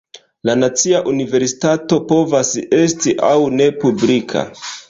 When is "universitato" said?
1.11-2.01